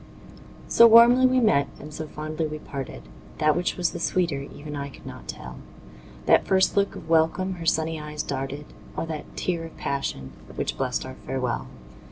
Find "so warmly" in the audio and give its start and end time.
0.67-1.27